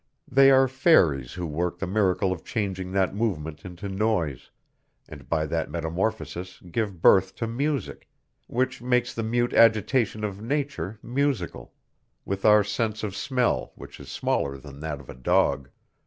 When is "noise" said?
3.87-4.49